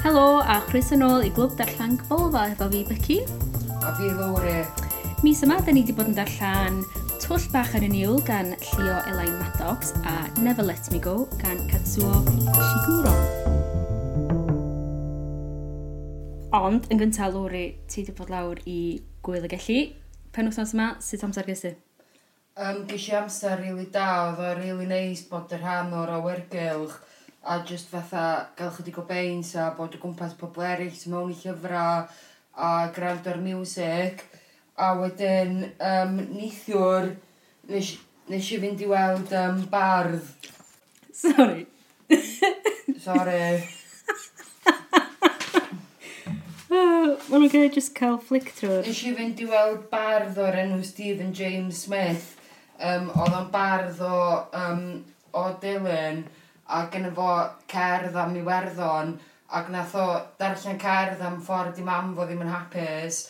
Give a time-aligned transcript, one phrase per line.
[0.00, 3.18] Helo a chroeso nôl i glwb darllen gyfolfa efo fi Becky.
[3.86, 4.56] A fi Lowry.
[4.62, 4.64] E.
[5.22, 6.80] Mis yma, da ni wedi bod yn darllen
[7.22, 11.62] Twll bach yn y niwl gan Llio Elaine Maddox a Never Let Me Go gan
[11.70, 12.10] Katsuo
[12.58, 13.14] Shiguro.
[16.58, 18.80] Ond, yn gyntaf, Lowry, ti wedi bod lawr i
[19.22, 19.82] Gwyl y Gellu
[20.32, 21.72] Pen wythnos yma, sut amser gysi?
[22.60, 25.90] Um, ges i amser rili really da, oedd o rili really neis bod y rhan
[25.96, 26.94] o'r awyrgylch
[27.42, 28.26] a just fatha
[28.58, 32.06] gael chydig o beins a bod y gwmpas pobl eraill sy'n mewn i llyfrau
[32.54, 34.22] a gwrando ar music.
[34.78, 35.58] A wedyn,
[35.90, 37.10] um, neithiwr,
[37.72, 37.90] nes,
[38.30, 40.30] nes i fynd i weld um, bardd.
[41.24, 41.66] Sorry.
[43.02, 43.44] Sorry.
[46.70, 48.84] Oh, Maen nhw'n just cael flick trwy'r...
[48.86, 52.36] Nes i fynd i weld bardd o'r enw Stephen James Smith.
[52.78, 54.18] Um, oedd o'n bardd o,
[54.54, 54.84] um,
[55.34, 56.22] o Dylan
[56.70, 57.32] a gyda fo
[57.72, 59.16] cerdd am Iwerddon
[59.58, 60.04] ac nath o
[60.38, 63.24] darllen cerdd am ffordd i mam fo ddim yn hapus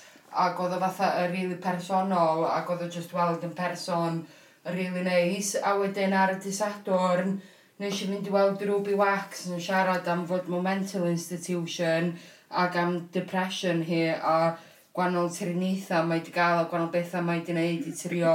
[0.45, 4.21] ac oedd o fatha y rili really personol ac oedd o just weld yn person
[4.67, 5.63] rili really neis nice.
[5.65, 7.39] a wedyn ar y disadwrn
[7.81, 12.13] nes i fynd i weld Ruby Wax yn siarad am fod Momental Institution
[12.51, 14.57] ac am depression hi a
[14.95, 18.35] gwannol tiriniaethau mae wedi gael a gwannol bethau mae wedi gwneud i tirio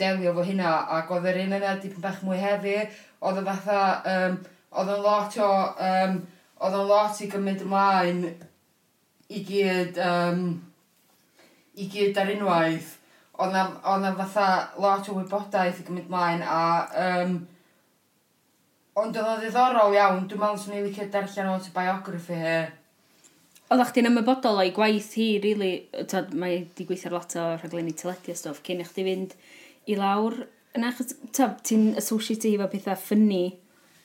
[0.00, 0.72] delio fo hynna.
[0.96, 2.78] Ac oedd yr un yna dipyn bach mwy heddi
[3.20, 3.82] oedd yn fatha
[4.14, 4.38] um,
[4.70, 5.50] oedd yn lot o
[5.90, 6.16] um,
[6.60, 8.24] oedd yn lot i gymryd ymlaen
[9.28, 10.42] i gyd um,
[11.76, 12.96] i gyd ar unwaith.
[13.40, 14.48] Oedd na fatha
[14.80, 16.64] lot o wybodaeth i gymryd ymlaen a
[17.04, 17.40] um,
[19.00, 20.26] ond oedd o'n ddiddorol iawn.
[20.28, 22.58] Dwi'n meddwl swn i'n licio darllen autobiography he
[23.70, 28.32] Oeddach chdi'n ymwybodol o'i gwaith hi, really, tod, mae di gweithio lot o rhaglenni teledu
[28.32, 29.36] a stwff, cyn i chdi fynd
[29.86, 30.34] i lawr.
[30.74, 30.90] Yna,
[31.38, 33.44] ti'n associate efo pethau ffynnu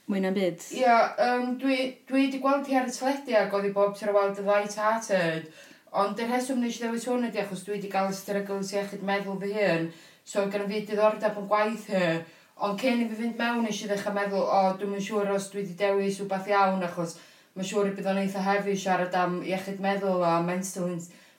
[0.06, 0.62] mwy na byd?
[0.78, 3.98] Ia, yeah, um, dwi, dwi di gweld hi ar y teledu ac oedd hi bob
[3.98, 5.50] sy'n weld y light-hearted.
[5.98, 9.10] Ond yr heswm nes i ddewis hwn ydi achos dwi wedi cael ystyrygl sy'n iechyd
[9.10, 9.94] meddwl fy hun.
[10.30, 12.18] So gan fi diddordeb yn gwaith hi.
[12.62, 15.50] Ond cyn i fi fynd mewn nes i ddechrau meddwl, o, oh, dwi'n siŵr os
[15.50, 17.18] dwi wedi dewis rhywbeth iawn achos
[17.56, 20.90] Mae'n siŵr i bydd o'n eitha hefyd siarad am iechyd meddwl a mental,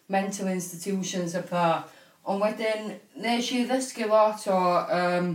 [0.08, 1.64] mental institutions a pa.
[2.32, 2.88] Ond wedyn,
[3.20, 4.56] nes i ddysgu lot o,
[4.96, 5.28] um,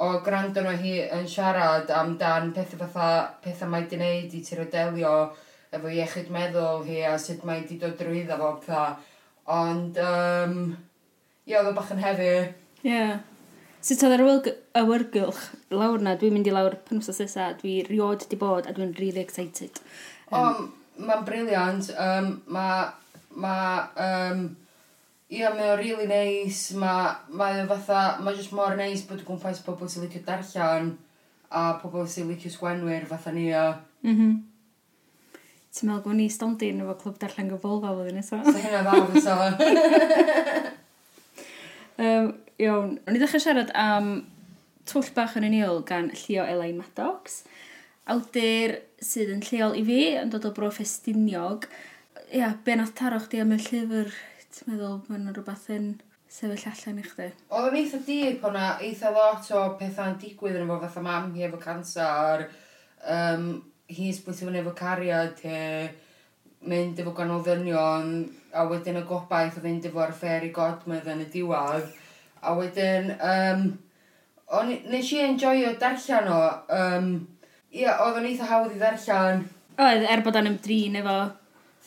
[0.00, 3.10] o gwrando nhw hi yn siarad am dan pethau fatha,
[3.44, 5.14] pethau mae di wneud i tiro delio
[5.76, 8.96] efo iechyd meddwl hi a sut mae di dod drwy iddo fo pethau.
[9.58, 10.62] Ond, um,
[11.44, 12.54] ie, oedd o bach yn hefyd.
[12.80, 12.94] Ie.
[12.94, 13.18] Yeah.
[13.80, 18.26] Sut oedd yr awyrg awyrgylch lawr na, dwi'n mynd i lawr penwsos nesa, dwi riod
[18.30, 19.78] di bod a dwi'n really excited.
[20.32, 21.92] Um, o, mae'n briliant.
[21.94, 22.88] Um, mae,
[23.38, 24.56] Ma, um,
[25.30, 26.70] ia, mae o really neis.
[26.72, 26.78] Nice.
[26.78, 30.24] Mae, mae o fatha, mae jyst mor neis nice bod y gwmpas pobl sy'n licio
[30.26, 30.94] darllen
[31.48, 33.66] a pobl sy'n licio sgwenwyr fatha ni o.
[34.02, 34.34] Mm -hmm.
[35.78, 38.40] Ti'n meddwl gwni stondin efo clwb darllen gyfolfa fod yn so?
[38.42, 39.34] Sa hynna dda, fysa.
[42.04, 44.08] um, Iawn, o'n i ddechrau siarad am
[44.90, 47.44] Twll Bach yn y Niwl gan Llio Elaine Maddox.
[48.10, 48.72] Awdur
[49.04, 51.68] sydd yn lleol i fi, yn dod o bro ffestiniog.
[52.34, 54.10] Ia, be nath taro chdi am y llyfr,
[54.56, 55.86] ti'n meddwl, mae'n rhywbeth yn
[56.26, 57.28] sefyll allan i chdi.
[57.60, 61.46] Oedd yn eitha dig, o'na eitha lot o pethau'n digwydd yn efo fatha mam hi
[61.46, 62.48] efo cancer,
[63.06, 63.48] um,
[63.86, 65.62] hi'n sbwyntio fyny efo cariad, he
[66.66, 68.12] mynd efo ganoldynion,
[68.50, 71.97] a wedyn y gobaith o fynd efo'r fferi godmedd yn y diwad.
[72.42, 73.66] A wedyn, um,
[74.58, 76.40] on, nes i enjoyo darllen o.
[76.74, 77.10] Um,
[77.76, 79.42] Ia, oedd o'n eitha hawdd i ddarllen.
[79.76, 81.18] Oedd, er bod o'n ymdrin efo...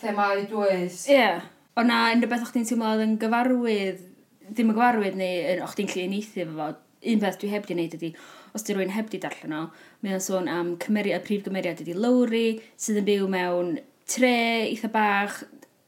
[0.02, 1.08] Themau dwys.
[1.10, 1.16] Ie.
[1.18, 1.48] Yeah.
[1.78, 4.04] O na unrhyw beth o'ch ti'n teimlo oedd yn gyfarwydd,
[4.52, 6.68] ddim yn gyfarwydd neu o'ch ti'n lle uniaethu efo fo.
[7.12, 8.12] Un peth dwi heb di wneud ydi,
[8.54, 9.62] os di rwy'n heb di darllen o,
[10.04, 13.72] mae o'n sôn am cymeriad, y prif gymeriad ydi Lowry, sydd yn byw mewn
[14.12, 14.36] tre
[14.68, 15.40] eitha bach,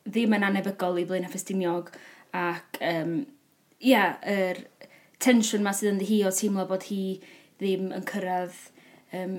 [0.07, 1.94] ddim yn anebygol i blaen a ffestiniog,
[2.34, 3.19] ac um,
[3.83, 4.61] ia, yr
[5.23, 7.03] tensiwn ma sydd yn hi o teimlo bod hi
[7.61, 8.55] ddim yn cyrraedd
[9.16, 9.35] um,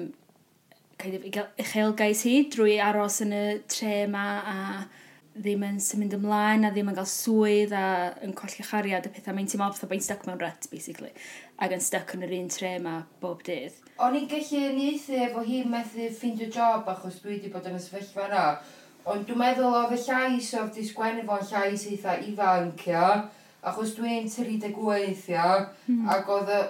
[1.01, 4.59] kind of, uchelgais hi drwy aros yn y tre yma a
[5.35, 7.87] ddim yn symud ymlaen a ddim yn cael swydd a
[8.23, 9.35] yn colli chariad a pethau.
[9.35, 11.11] Mae'n teimlo fatha bod stuck mewn rut, basically.
[11.59, 13.81] Ac yn stuck yn yr un tre yma bob dydd.
[14.05, 17.83] O'n i'n gallu uniaethu efo hi methu ffeindio job achos dwi wedi bod yn y
[17.83, 18.45] sefyllfa yna.
[19.11, 23.09] Ond dwi'n meddwl oedd y llais oedd di sgwennu fo'n llais eitha ifanc, ia.
[23.65, 25.49] Achos dwi'n 38, ia,
[25.87, 26.05] mm.
[26.13, 26.61] ac oedd y,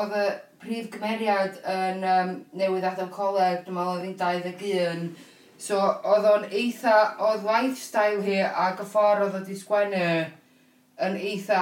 [0.00, 0.24] oedd y
[0.64, 5.06] prif gymeriad yn um, newydd adael coleg, dwi'n meddwl oedd hi'n 21,
[5.60, 5.78] so
[6.10, 6.96] oedd o'n eitha,
[7.28, 10.08] oedd lifestyle hi ac y ffordd oedd o di sgwennu
[11.04, 11.60] yn eitha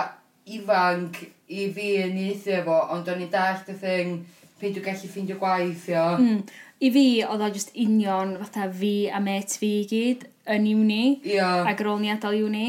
[0.57, 1.21] ifanc
[1.53, 4.23] i fi yn eitha efo, ond o'n i'n dallt y thing
[4.63, 6.07] peidio gallu ffeindio gwaith, ia.
[6.19, 6.43] Mm.
[6.83, 11.05] I fi, oedd o just union fatha fi a met fi i gyd yn uni,
[11.27, 11.63] yeah.
[11.67, 12.67] ac ar ôl ni adael uni.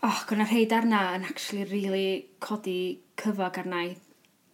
[0.00, 3.90] Och, gwna rhai darna yn actually really codi cyfog arna i.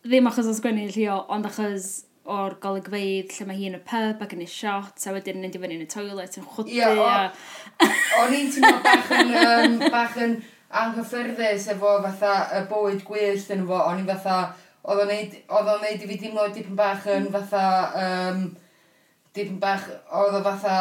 [0.03, 1.87] Ddim achos o sgwennu llio, ond achos
[2.27, 5.45] o'r golygfeidd lle mae hi yn y pub ac yn y shot a wedyn yn
[5.47, 7.87] mynd i fyny yn y toilet yn chwdu Ie, yeah, a...
[8.25, 10.35] O'n i'n teimlo bach yn, um, bach yn
[10.83, 14.41] anghyffyrddus efo fatha y bywyd gwyllt yn fo, o'n i'n fatha
[14.83, 17.65] oedd o'n neud, oedd o'n neud i fi dimlo dipyn bach yn fatha
[18.03, 18.43] um,
[19.39, 20.77] dipyn bach oedd o fatha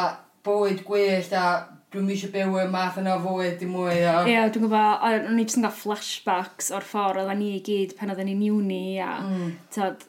[0.46, 1.46] bywyd gwyllt a
[1.96, 4.16] Dwi'n eisiau byw y math yna o fwyd i mwy o...
[4.26, 7.62] Ie, yeah, dwi'n gwybod, o'n i jyst yn cael flashbacks o'r ffordd oedden ni i
[7.64, 9.14] gyd pan oedden ni'n uni a...
[9.24, 9.54] Mm.
[9.72, 10.04] Tod,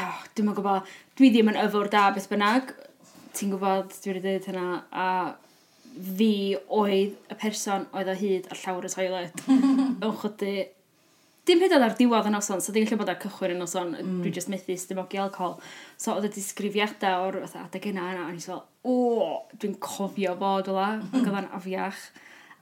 [0.00, 0.88] oh, dwi'n gwybod,
[1.20, 2.72] dwi ddim yn yfwr da beth bynnag,
[3.36, 5.10] ti'n gwybod, dwi wedi dweud hynna, a
[6.16, 6.32] fi
[6.80, 10.54] oedd y person oedd o hyd ar llawr y toilet yn chwydu
[11.48, 13.94] dim hyd oedd ar diwedd y noson, so ddim lle bod ar cychwyn y noson,
[13.96, 14.16] mm.
[14.22, 15.56] dwi jyst methu stymogi alcohol.
[16.00, 18.96] So oedd y disgrifiadau o'r adeg yna yna, o'n i'n fel, o,
[19.56, 22.02] dwi'n cofio fod ola, yn gyfan afiach.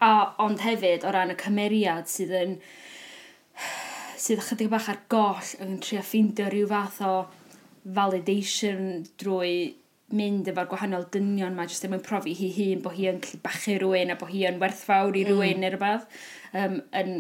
[0.05, 0.11] A,
[0.45, 2.59] ond hefyd, o ran y cymeriad sydd yn,
[4.21, 7.17] sydd ychydig bach ar goll yn trio ffeindio rhyw fath o
[7.97, 9.57] validation drwy
[10.17, 13.19] mynd efo'r gwahanol dynion mae jyst er ddim yn profi hi hun bod hi yn
[13.23, 15.63] gallu bachu rhywun a bod hi yn werthfawr i rhywun mm.
[15.65, 16.05] neu rhywbeth
[16.61, 17.11] um, yn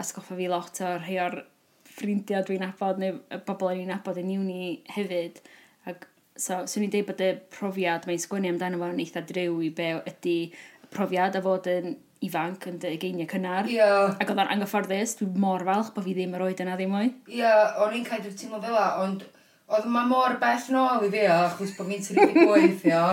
[0.00, 1.40] asgoffa fi lot o rhai o'r
[1.90, 4.60] ffrindiau dwi'n nabod neu y bobl o'n i'n nabod yn iwni
[4.94, 5.40] hefyd.
[5.90, 6.06] Ac,
[6.36, 9.90] so, swn i'n deud bod y profiad mae'n sgwennu amdano fo'n eitha drew i be
[10.00, 13.68] ydy y profiad a fod yn ifanc yn dy geiniau cynnar.
[13.68, 13.78] Ie.
[13.78, 14.14] Yeah.
[14.20, 17.12] Ac oedd o'n anghyfforddus, dwi'n mor falch bod fi ddim yr oed yna ddim mwy.
[17.28, 19.24] Ie, yeah, o'n i'n cael teimlo fel la, ond
[19.70, 23.04] oedd ma mor bell nôl i fi, o, achos bod fi'n tyru gwaith, o,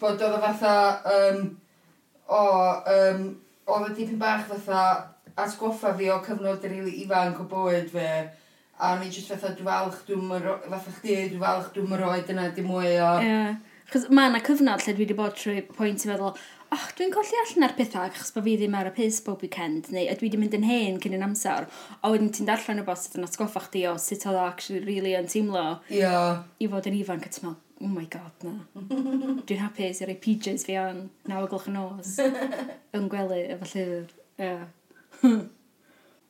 [0.00, 0.74] bod oedd o fatha,
[1.14, 1.44] um,
[2.26, 2.42] o,
[2.94, 3.28] um,
[3.68, 4.82] oedd o dipyn bach fatha,
[5.44, 8.10] atgoffa fi o cyfnod yr rili ifanc o bywyd fe,
[8.78, 12.50] a o'n i jyst fatha dwi falch, dwi'n fatha chdi, dwi falch, dwi'n roed yna,
[12.54, 13.16] dim mwy o...
[13.22, 13.32] Ie.
[13.32, 13.58] Yeah.
[13.88, 16.34] Chos mae yna cyfnod lle dwi wedi bod trwy pwynt i feddwl,
[16.74, 19.88] och, dwi'n colli allan ar pethau achos bod fi ddim ar y pus bob weekend,
[19.94, 21.64] neu ydw i wedi mynd yn hen cyn yn amser,
[22.02, 24.84] a wedyn ti'n darllen y bos sydd yn atgoffa chdi o sut oedd o actually
[24.84, 26.44] really yn teimlo yeah.
[26.60, 28.58] i fod yn ifanc a ti'n meddwl, oh my god, na.
[29.48, 32.18] dwi'n hapus i roi PJs fi on, naw o gloch yn nos,
[32.98, 34.12] yn gwely efo llyfr.
[34.36, 34.66] Yeah.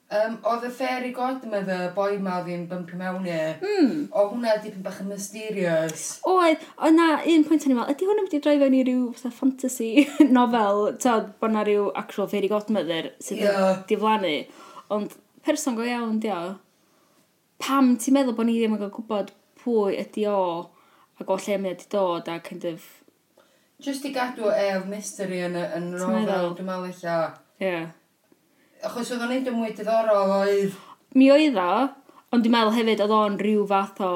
[0.09, 3.97] um, oedd y fairy godmother, y boi ma oedd i'n bympio mewn i, mm.
[4.09, 6.07] o hwnna dipyn bach yn mysterious.
[6.29, 9.03] Oedd, oedd na un pwynt o'n i'n meddwl, ydy hwnna wedi droi fewn i ryw
[9.17, 9.91] fatha fantasy
[10.39, 13.59] novel, tyd, bod na ryw actual fairy godmother sydd yeah.
[13.83, 14.37] wedi flannu.
[14.95, 16.41] Ond person go iawn, dio,
[17.63, 20.41] pam ti'n meddwl bod ni ddim yn cael gwybod pwy ydi o
[21.19, 22.87] ac o lle mae wedi dod a kind of...
[23.83, 27.05] Just i gadw e of mystery yn y yn rofel, dwi'n meddwl eich
[27.59, 27.91] Yeah.
[28.87, 30.77] Achos oedd o'n neud yn mwy diddorol oedd...
[31.19, 31.73] Mi oedd o,
[32.35, 34.13] ond dwi'n meddwl hefyd oedd o'n rhyw fath o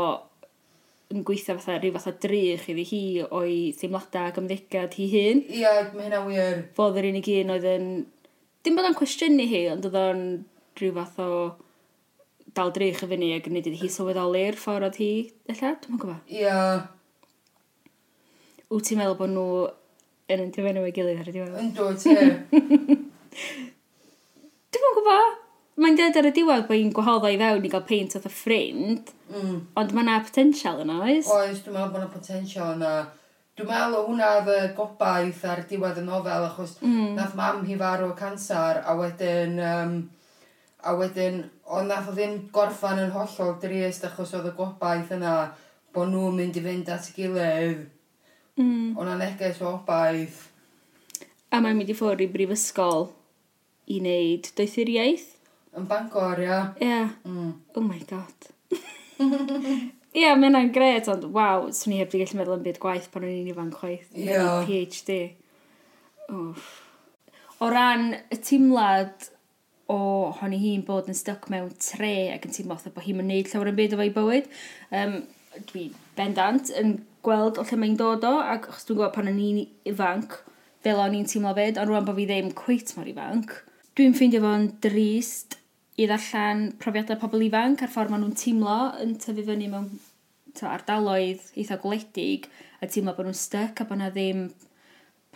[1.13, 5.43] yn gweithio fatha rhyw fath o drych iddi hi o'i teimladau ac ymddegad hi hun.
[5.59, 6.63] Ia, mae hynna wir.
[6.77, 7.91] Fodd yr unig un oedd yn...
[8.63, 10.25] Dim bod o'n cwestiynu hi, ond oedd o'n
[10.79, 11.31] rhyw fath o
[12.57, 15.13] dal drych y fyny ac wneud iddi hi sylweddoli'r ffordd oedd hi,
[15.53, 15.75] ella?
[15.83, 16.35] Dwi'n gwybod.
[16.39, 16.59] Ia.
[18.73, 19.49] Wyt ti'n meddwl bod nhw
[20.33, 21.59] yn yn dyfenw ei gilydd ar y diwedd?
[21.61, 23.01] Yn dod, ti.
[24.83, 25.35] Dwi'm yn gwybod.
[25.83, 28.33] Mae'n dweud ar y diwedd bod hi'n gwahoddo i fewn i gael peint oedd y
[28.35, 29.55] ffrind, Mm.
[29.81, 31.29] ond mae yna potensial yna, oes?
[31.33, 32.91] Oes, dwi'n meddwl bod yna potensial yna.
[33.57, 37.15] Dwi'n meddwl o hwnna oedd y gobaith ar diwedd y nofel, achos Mm.
[37.17, 39.57] nath mam hi farw o cansar, a wedyn...
[39.71, 39.95] Um,
[40.85, 45.35] a wedyn, ond nath o ddim gorffan yn hollol drist, achos oedd y gobaith yna
[45.95, 47.85] bod nhw'n mynd i fynd at y gilydd.
[48.59, 48.97] Mm.
[48.99, 50.49] Ond na neges o obaith.
[51.55, 53.07] A mae'n mynd i ffwrdd i brifysgol
[53.93, 55.29] i wneud doethuriaeth.
[55.79, 56.61] Yn Bangor, ia.
[56.77, 56.87] Ie.
[56.89, 57.11] Yeah.
[57.29, 57.53] Mm.
[57.77, 58.49] Oh my god.
[60.13, 62.81] Ie, yeah, mae hynna'n gred, ond waw, swn i heb di gallu meddwl yn byd
[62.83, 64.11] gwaith pan o'n i'n ifanc chwaith.
[64.13, 64.27] Ie.
[64.29, 64.67] Yeah.
[64.69, 65.21] PhD.
[66.33, 66.67] Oof.
[67.63, 69.31] O ran y teimlad
[69.93, 69.99] o
[70.41, 73.79] honi hi'n bod yn stuck mewn tre ac yn teimlo bod hi'n mynd llawer yn
[73.79, 74.53] byd o fo'i bywyd.
[75.01, 75.17] Um,
[75.71, 79.43] dwi bendant yn gweld o lle mae'n dod o, ac achos dwi'n gwybod pan o'n
[79.43, 80.39] i'n ifanc,
[80.85, 83.55] fel o'n i'n teimlo fyd, ond rwan bod fi ddim cweit mor ifanc,
[83.93, 85.59] Dwi'n ffeindio fo'n drist
[86.01, 89.91] i ddarllen profiadau pobl ifanc a'r ffordd maen nhw'n teimlo yn tyfu fyny mewn
[90.57, 92.47] to, ardaloedd eitha gwledig
[92.81, 94.47] a teimlo bod nhw'n styc a bod na ddim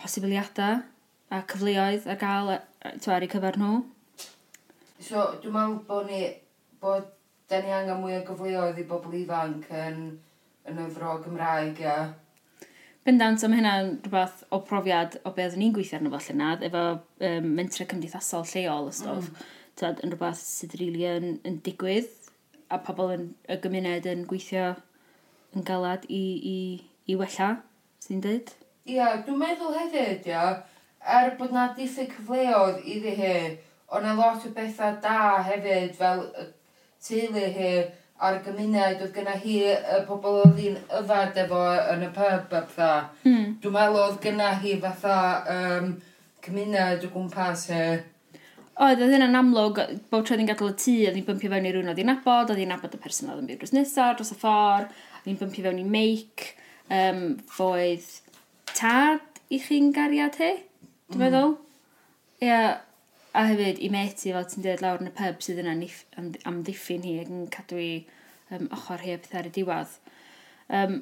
[0.01, 0.81] posibiliadau
[1.29, 2.49] a cyfleoedd ar gael
[2.97, 3.77] to, ar eu cyfer nhw.
[5.05, 6.23] So, dwi'n meddwl bod ni,
[6.81, 7.13] bod
[7.53, 10.01] da ni angen mwy o gyfleoedd i bobl ifanc yn,
[10.65, 11.99] yn y fro Gymraeg a
[13.07, 16.81] Bendant, so mae hynna'n rhywbeth o profiad o beth ni'n gweithio arno fel llynydd, efo
[17.29, 19.29] um, mentre cymdeithasol lleol y stof.
[19.31, 19.45] Mm.
[19.79, 22.09] Tad, yn rhywbeth sydd rili really yn, yn digwydd,
[22.67, 24.73] a pobl yn, y gymuned yn gweithio
[25.55, 26.19] yn galad i,
[26.51, 26.57] i,
[27.07, 27.53] i wella,
[28.03, 28.51] sy'n dweud?
[28.89, 30.43] Ia, yeah, dwi'n meddwl hefyd, ia,
[31.15, 33.33] er bod na diffyg cyfleoedd iddi hi,
[33.87, 36.25] ond na lot o bethau da hefyd, fel
[37.07, 37.71] teulu hi,
[38.17, 41.61] ar y gymuned, oedd gyna hi y pobl oedd hi'n yfad efo
[41.93, 43.09] yn y pub a pethau.
[43.27, 43.57] Mm.
[43.61, 45.17] Dwi'n meddwl oedd gyna hi fatha
[45.53, 45.91] um,
[46.45, 47.83] cymuned o gwmpas e.
[48.77, 51.75] Oedd, oedd hynna'n amlwg, bod tro oedd gadael y tŷ, oedd hi'n bympio fewn i
[51.75, 54.33] rhywun oedd hi'n nabod, oedd hi'n nabod y person oedd yn byw dros nesaf, dros
[54.33, 56.49] y ffordd, oedd hi'n bympio fewn i meic,
[56.89, 58.09] um, foedd
[58.73, 61.23] tad i chi'n gariad hi, dwi'n hmm.
[61.27, 61.55] meddwl.
[62.37, 62.49] Ia, mm.
[62.49, 62.75] yeah,
[63.37, 65.75] A hefyd, i meti, fel ti'n dweud, lawr yn y pub sydd yna
[66.17, 67.91] am amddiffyn hi ac yn cadw i
[68.55, 69.91] um, ochr hi a pethau ar y diwedd.
[70.73, 70.95] Um,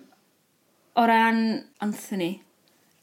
[1.00, 1.40] o ran
[1.86, 2.34] Anthony,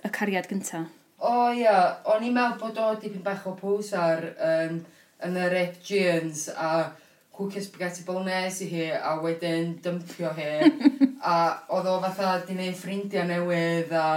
[0.05, 0.91] y cariad gyntaf.
[1.23, 1.89] O oh, ia, yeah.
[2.13, 4.83] o'n i'n meddwl bod o dipyn bach o pws ar um,
[5.25, 6.91] yn y rep jeans a
[7.33, 10.51] cwcio spaghetti bolognese i hi a wedyn dympio hi
[11.33, 11.37] a
[11.73, 14.09] oedd o fatha di wneud ffrindiau newydd a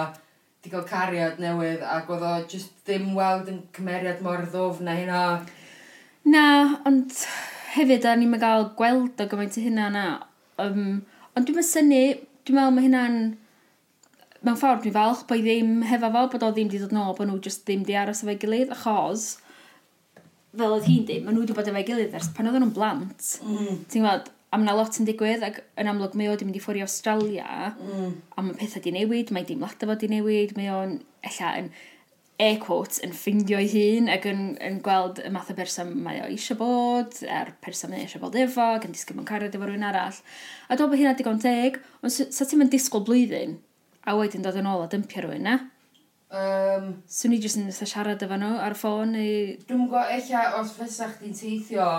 [0.65, 4.95] di gael cariad newydd ac oedd o just ddim weld yn cymeriad mor ddofn na
[4.97, 5.21] hynna.
[6.25, 6.45] Na,
[6.89, 7.13] ond
[7.75, 10.05] hefyd a ni'n gael gweld o gymaint o hynna na.
[10.61, 11.03] Um,
[11.37, 12.03] ond dwi'n syni,
[12.47, 13.17] dwi'n meddwl mae hynna'n...
[14.45, 17.29] Mewn ffordd dwi'n falch bod ddim hefo fo, bod o ddim wedi dod nôl, bod
[17.29, 19.35] nhw just ddim wedi aros efo'i gilydd, achos
[20.55, 23.31] fel oedd hi'n dweud, maen nhw wedi bod efo'i gilydd ers pan oedd nhw'n blant.
[23.45, 23.79] Mm.
[23.91, 26.61] Ti'n gwybod, A mae'n lot yn digwydd, ac yn amlwg mae o wedi mynd i
[26.63, 28.13] ffwrdd i Australia, mm.
[28.39, 30.93] a mae pethau di newid, mae deimladau fod di newid, mae o'n,
[31.27, 31.67] ella, yn
[32.39, 36.21] air quotes yn ffindio ei hun ac yn, yn gweld y math o berson mae
[36.23, 39.67] o eisiau bod, a'r person mae eisiau bod efo, ac yn disgyn mewn cariad efo
[39.67, 40.19] rhywun arall.
[40.67, 43.55] A dwi'n bod hynna digon teg, ond sa ti'n mynd disgwyl blwyddyn,
[44.07, 45.57] a wedyn dod yn ôl a dympio rhywun na?
[46.35, 49.33] Um, Swn i jyst yn eitha siarad efo nhw ar y ffôn neu...
[49.67, 51.89] Dwi'n gwybod, eich os fysa chdi'n teithio,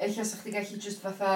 [0.00, 1.34] eich sa chdi gallu jyst fatha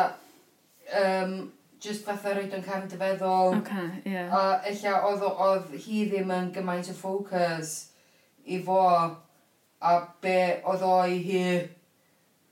[1.01, 1.35] um,
[1.83, 3.59] just fatha roed o'n cam dyfeddol.
[3.59, 4.33] Okay, yeah.
[4.33, 7.75] A ella oedd, oedd hi ddim yn gymaint o ffocws
[8.47, 8.79] i fo
[9.83, 11.45] a be oedd o i hi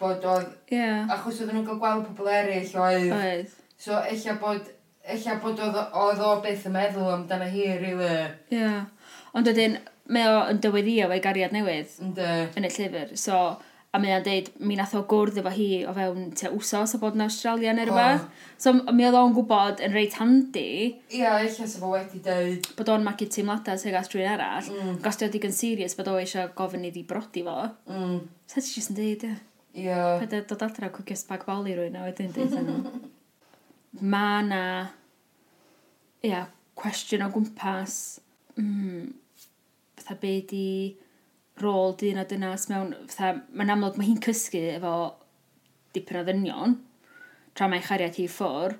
[0.00, 0.50] bod oedd...
[0.72, 1.06] Yeah.
[1.14, 3.14] Achos oedd nhw'n cael gweld pobl eraill oedd...
[3.20, 3.56] Oedd.
[3.78, 4.76] So ella bod...
[5.10, 8.10] Ella bod oedd, oedd o beth yn meddwl amdana hi, rili.
[8.52, 8.58] Ie.
[8.58, 8.82] Yeah.
[9.34, 9.78] Ond wedyn,
[10.12, 11.94] mae o'n dyweddio o'i gariad newydd.
[12.04, 12.30] Ynddy.
[12.58, 13.14] Yn y llyfr.
[13.18, 13.38] So,
[13.90, 17.00] A mae o'n deud, mi nath o gwrdd efo hi o fewn te wsos o
[17.02, 18.28] bod yn Australia neu rhywbeth.
[18.62, 20.66] So mi oedd o'n gwybod yn reit handi.
[21.10, 22.68] Ia, yeah, eich sef o wedi dweud.
[22.78, 24.70] Bod o'n magu teimladau sy'n gas drwy'n arall.
[24.70, 25.00] Mm.
[25.02, 27.56] Gos di o digon serious bod o eisiau gofyn iddi brodi fo.
[27.90, 28.20] Mm.
[28.46, 29.34] So ti jyst yn deud, ie.
[29.74, 29.82] Ia.
[29.88, 30.22] Yeah.
[30.22, 32.78] Paid dod adra cwcio spag bol i rwy'n a wedyn deud hynny.
[34.14, 34.64] Ma na...
[36.30, 36.44] Ia,
[36.78, 38.20] cwestiwn o gwmpas.
[38.60, 39.10] Mm,
[39.98, 40.66] fatha be di
[41.60, 42.94] rôl dyn a dynas mewn...
[43.10, 44.94] Fatha, mae'n amlwg mae hi'n cysgu efo
[45.96, 46.78] dipyn o ddynion
[47.58, 48.76] tra mae'n chariad hi ffwr.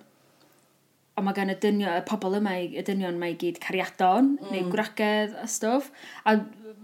[1.19, 4.53] Ond mae gan y dynion, y pobl yma, y dynion mae gyd cariadon mm.
[4.55, 5.91] neu gwragedd a stwff.
[6.25, 6.37] A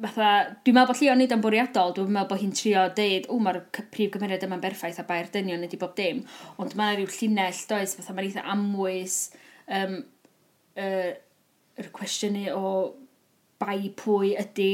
[0.02, 0.30] fatha,
[0.66, 3.62] dwi'n meddwl bod Llio'n neud o'n bwriadol, dwi'n meddwl bod hi'n trio deud, o, mae'r
[3.94, 6.24] prif gymeriad yma'n berffaith a bai'r dynion ydi bob dim.
[6.60, 9.20] Ond mae rhyw llinell, does, fatha mae'n eitha amwys
[9.70, 10.02] um,
[10.76, 11.16] uh, er,
[11.80, 12.68] yr cwestiynu o
[13.60, 14.72] bai pwy ydy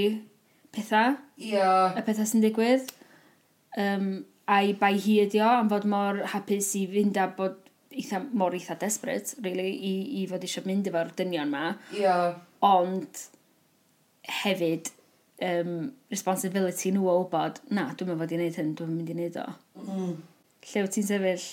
[0.74, 1.16] pethau.
[1.40, 1.72] Ia.
[1.96, 2.92] Y pethau sy'n digwydd.
[3.78, 7.58] Um, a'i bai hi ydi o am fod mor hapus i fynd a bod
[7.92, 11.68] eitha, mor eitha desperate, really, i, i fod eisiau mynd efo'r dynion ma.
[11.98, 12.16] Ia.
[12.64, 13.22] Ond
[14.42, 14.90] hefyd,
[15.44, 15.76] um,
[16.12, 19.38] responsibility nhw o wybod, na, dwi'n mynd fod i wneud hyn, dwi'n mynd i wneud
[19.42, 19.46] o.
[19.84, 20.18] Mm.
[20.72, 21.46] Lle wyt ti'n sefyll?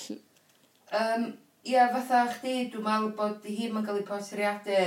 [0.95, 1.29] Um,
[1.67, 4.83] ia, fatha chdi, dwi'n meddwl bod hi yn cael ei posiriadu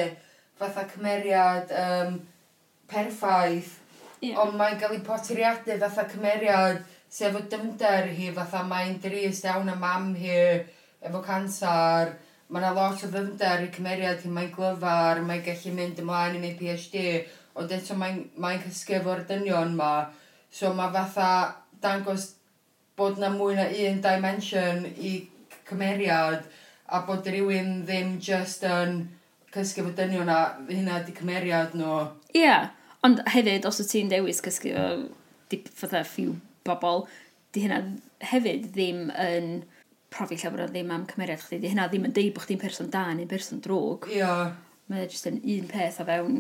[0.61, 2.19] fatha cymeriad um,
[2.91, 3.82] perffaith
[4.23, 4.39] Yeah.
[4.39, 9.71] Ond mae'n cael ei potiriadu fatha cymeriad sef efo dymder hi fatha mae'n drist iawn
[9.73, 10.37] y mam hi
[11.03, 12.13] efo cancer.
[12.49, 16.43] Mae yna lot o ddyfnder i cymeriad hi, mae'n glyfar, mae'n gallu mynd ymlaen i
[16.43, 17.03] mi PhD.
[17.59, 19.91] Ond eto mae'n mae cysgu efo'r dynion ma.
[20.55, 21.31] So mae fatha
[21.83, 22.29] dangos
[22.97, 25.17] bod na mwy na un dimension i
[25.67, 26.47] cymeriad
[26.93, 29.03] a bod rhywun ddim just yn
[29.51, 30.39] cysgu efo dynion a
[30.71, 31.99] hynna di cymeriad nhw.
[32.37, 32.45] Ie.
[32.45, 32.71] Yeah.
[33.07, 34.87] Ond hefyd, os wyt ti'n dewis cysgu o
[35.75, 37.07] fatha ffiw bobl,
[37.53, 37.81] di hynna
[38.31, 39.49] hefyd ddim yn
[40.13, 41.59] profi llawer o ddim am cymeriad chdi.
[41.61, 44.09] Di hynna ddim yn deud bod chdi'n person da neu'n person drwg.
[44.13, 44.21] Ia.
[44.21, 44.53] Yeah.
[44.93, 46.39] Mae jyst yn un peth o fewn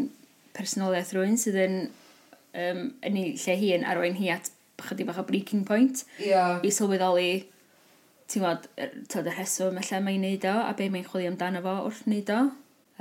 [0.56, 1.76] personoliaeth rwy'n sydd yn
[2.52, 4.50] um, yn ei lle hi yn arwain hi at
[4.82, 6.04] chydig bach o breaking point.
[6.20, 6.60] Yeah.
[6.62, 7.30] I sylweddoli,
[8.30, 8.66] ti'n gwybod,
[9.12, 12.32] tyd y rheswm lle mae'n neud o, a be mae'n chwilio amdano fo wrth neud
[12.34, 12.42] o.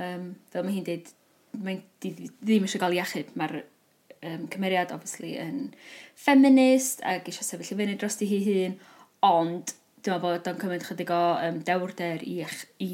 [0.02, 1.10] Um, fel mae hi'n deud,
[1.58, 3.32] mae'n ddim eisiau gael iechyd.
[3.38, 5.72] Mae'r um, cymeriad, obviously, yn
[6.18, 8.78] feminist ac eisiau sefyll i fyny dros hi hun,
[9.26, 12.40] ond dwi'n meddwl bod o'n cymryd chydig o um, dewrder i,
[12.82, 12.92] i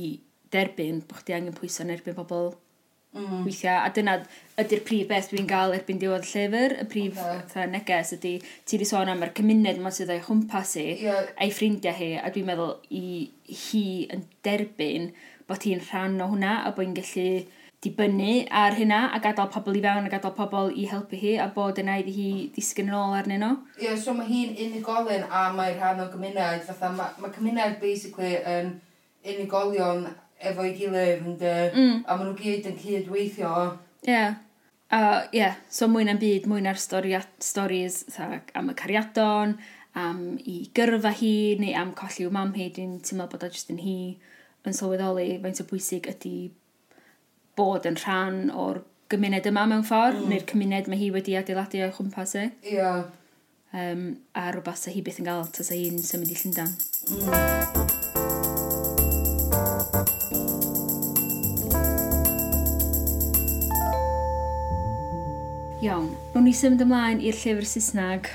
[0.53, 2.51] derbyn bod chdi angen pwyso yn erbyn pobl
[3.17, 3.45] mm.
[3.47, 3.79] weithiau.
[3.85, 4.19] A dyna
[4.61, 6.77] ydy'r prif beth dwi'n gael erbyn diwedd llyfr.
[6.83, 7.69] Y prif okay.
[7.73, 11.33] neges ydy ti wedi sôn am yr cymuned yma sydd o'i chwmpas i, yeah.
[11.37, 13.05] a'i ffrindiau hi, a dwi'n meddwl i
[13.49, 15.13] hi yn derbyn
[15.49, 17.31] bod hi'n rhan o hwnna a bod hi'n gallu
[17.85, 21.47] dibynnu ar hynna a gadael pobl i fewn a gadael pobl i helpu hi a
[21.55, 23.53] bod yna iddi hi ddisgyn yn ôl arnyn nhw.
[23.77, 26.67] Ie, yeah, so mae hi'n unigolyn a mae rhan o gymuned.
[26.67, 28.75] Fatha, mae, mae cymuned basically yn
[29.29, 30.05] unigolion
[30.51, 31.97] efo'i gilydd yn dy, mm.
[32.07, 33.55] a maen nhw gyd yn cydweithio.
[34.03, 34.13] Ie.
[34.13, 34.39] Yeah.
[34.89, 35.59] A uh, ie, yeah.
[35.69, 39.59] so mwy na'n byd, mwy na'r stories am y cariadon,
[39.99, 43.83] am i gyrfa hi, neu am colli'w mam hi, dwi'n teimlo bod o jyst yn
[43.85, 43.99] hi
[44.67, 46.49] yn sylweddoli faint o bwysig ydy
[47.59, 50.33] bod yn rhan o'r gymuned yma mewn ffordd, mm.
[50.33, 52.49] neu'r cymuned mae hi wedi adeiladu o'i chwmpas e.
[52.63, 52.77] Ie.
[52.79, 53.09] Yeah.
[53.69, 56.77] Um, a rhywbeth sa hi byth yn gael, tas hi'n symud i Llundan.
[57.13, 57.99] Mm.
[65.79, 68.27] Iawn, nhw'n ni symud ymlaen i'r llyfr Saesneg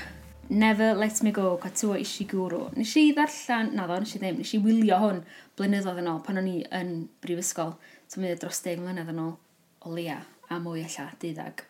[0.48, 2.70] Never Let Me Go, Katua Ishiguro.
[2.72, 5.18] Nes i ddarllen, na ddo, nes i ddim, nes i wylio hwn
[5.58, 7.74] blynyddoedd yn ôl pan o'n i yn brifysgol
[8.08, 9.34] so mi dros deg mlynedd yn ôl
[9.84, 10.20] o leia
[10.50, 11.64] a mwy alla diddag.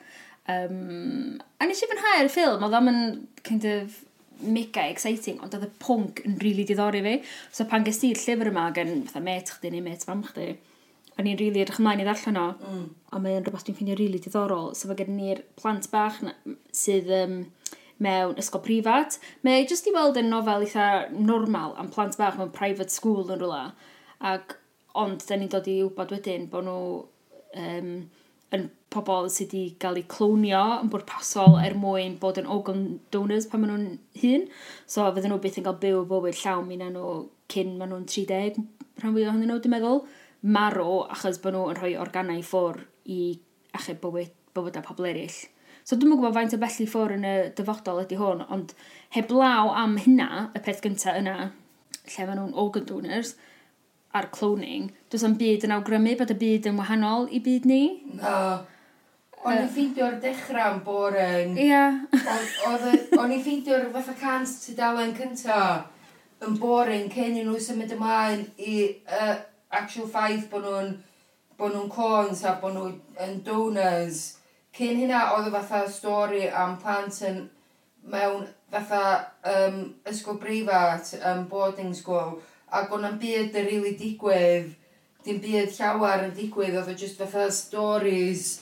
[0.50, 3.00] Um, a nes i fynhau'r ffilm, oedd am yn
[3.46, 4.02] kind of
[4.44, 7.16] mega exciting, ond oedd y pwnc yn rili really diddori fi.
[7.54, 10.50] So pan ges i'r llyfr yma gan fatha met chdi neu met fam chdi,
[11.14, 12.86] o'n i'n rili really edrych ymlaen i ddarllen o, mm.
[13.14, 14.72] a mae'n rhywbeth dwi'n ffeindio rili really diddorol.
[14.76, 16.34] So fe gen ni'r plant bach na,
[16.74, 17.38] sydd um,
[18.02, 19.20] mewn ysgol prifat.
[19.46, 23.40] Mae jyst i weld yn nofel eitha normal am plant bach mewn private school yn
[23.40, 23.70] rhywle.
[24.24, 24.58] Ac
[25.00, 26.80] ond da ni'n dod i wybod wedyn bod nhw
[27.60, 27.90] um,
[28.54, 32.84] yn pobl sydd wedi cael eu clonio yn bwrpasol er mwyn bod yn organ
[33.14, 34.44] donors pan maen nhw'n hun.
[34.86, 37.14] So fydden nhw byth yn cael byw bywyd llawn mi na nhw
[37.50, 38.60] cyn maen nhw'n 30
[39.00, 40.04] rhan fwy ohonyn nhw, dwi'n meddwl.
[40.54, 43.20] Marw achos bod nhw yn rhoi organau ffwr i
[43.74, 45.40] achub bywyd, bywyd a pobl eraill.
[45.84, 48.72] So dwi'n gwybod faint o belli ffwr yn y dyfodol ydy hwn, ond
[49.16, 51.50] heblaw am hynna, y peth gyntaf yna,
[52.04, 53.34] lle maen nhw'n organ donors,
[54.14, 57.82] a'r cloning, does am byd yn awgrymu bod y byd yn wahanol i byd ni.
[58.20, 58.36] Na.
[59.44, 61.58] O'n i'n ffeindio'r dechrau yn boring.
[61.60, 61.82] Ia.
[63.18, 65.58] O'n i'n ffeindio'r fatha cans tudalen cynta
[66.44, 69.34] yn boring cyn i nhw symud ymlaen i uh,
[69.74, 70.94] actual ffaith bod nhw'n
[71.58, 74.22] bod nhw'n cons a bod nhw'n donors.
[74.74, 77.44] Cyn hynna oedd y fatha stori am plant yn
[78.10, 79.04] mewn fatha
[79.52, 82.40] um, ysgol breifat, um, boarding school,
[82.74, 84.72] ac o'n am byd yn rili really digwydd,
[85.24, 88.60] dim byd llawer yn digwydd, oedd o just fatha stories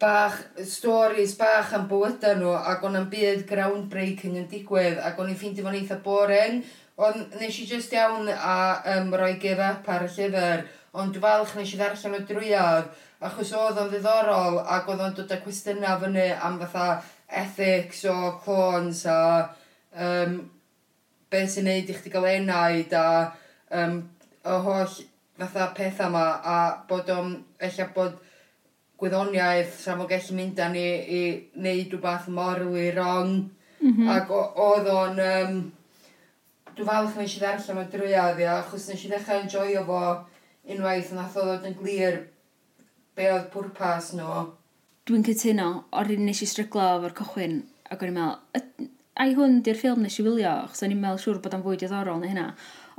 [0.00, 0.36] bach,
[0.68, 5.40] stories bach am bywyda nhw, ac o'n am byd groundbreaking yn digwydd, ac o'n i'n
[5.40, 6.60] ffeindio fo'n eitha boring,
[7.00, 8.56] ond nes i just iawn a
[8.94, 13.04] um, roi give up ar y llyfr, ond dwi'n falch nes i ddarllen o drwyaf,
[13.24, 16.88] achos oedd o'n ddiddorol, ac oedd o'n dod â cwestiynau fyny am fatha
[17.42, 19.20] ethics o clones a
[19.96, 20.42] um,
[21.30, 23.06] beth sy'n neud i chdi gael enaid a
[23.80, 24.00] um,
[24.44, 24.98] y holl
[25.38, 26.58] fatha pethau yma a
[26.88, 27.34] bod o'n
[27.68, 28.18] eich bod
[29.00, 30.84] gwyddoniaeth sa safogell gallu mynd â ni
[31.18, 31.22] i
[31.56, 33.32] wneud rhywbeth mor rwy rong
[33.80, 34.12] mm -hmm.
[34.16, 34.30] ac
[34.66, 35.58] oedd o'n um,
[36.76, 40.00] dwi'n falch nes i ddarllen o drwyad ia achos nes i ddechrau enjoyo fo
[40.74, 42.20] unwaith yn ath o ddod yn glir
[43.14, 44.46] be oedd pwrpas nhw.
[45.06, 47.60] Dwi'n cytuno, o'r un nes i stryglo o'r cychwyn
[47.92, 48.88] ac o'n i'n meddwl,
[49.20, 51.78] a'i hwn di'r ffilm nes i wylio, achos o'n i'n meddwl siŵr bod o'n fwy
[51.78, 52.48] diddorol na hynna.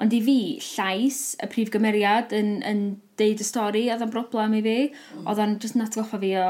[0.01, 2.81] Ond i fi, llais, y prif gymeriad yn, yn
[3.19, 4.79] deud y stori, oedd o'n broblem i fi.
[5.23, 6.49] Oedd o'n just natgoffa fi o...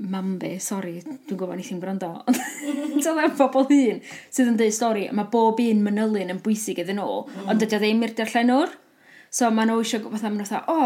[0.00, 2.08] Mam fi, sori, dwi'n gwybod ni chi'n gwrando.
[3.04, 3.98] Tyl e'n bobl hun
[4.32, 7.50] sydd yn deud stori, mae bob un manylun yn bwysig iddyn nhw, mm.
[7.52, 8.72] ond dydy o ddim i'r darllenwr.
[9.30, 10.78] So mae nhw eisiau gwybod am nhw o,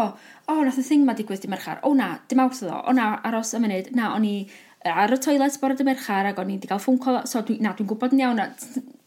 [0.51, 3.13] o, nath y thing ma digwydd di merchar, o na, dim awt o o na,
[3.25, 4.35] aros y munud, na, o'n i
[4.85, 7.17] ar y toilet bore dy merchar ac o'n i wedi cael ffwn col...
[7.29, 8.41] so dwi, na, dwi'n gwybod yn iawn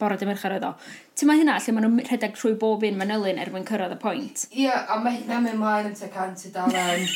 [0.00, 0.72] bore dy merchar oedd o.
[1.18, 3.98] Ti'n ma hynna, lle maen nhw'n rhedeg trwy bob un manylun er mwyn cyrraedd y
[4.02, 4.46] pwynt.
[4.50, 7.06] Ie, yeah, a mae hynna'n mynd mlaen yn te cant i dalen.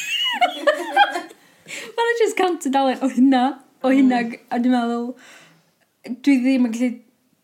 [1.96, 3.44] Mae'n just cant y dalen o hynna,
[3.82, 3.96] o mm.
[3.98, 4.44] hynna, mm.
[4.50, 5.08] a dwi'n meddwl,
[6.12, 6.92] dwi ddim yn gallu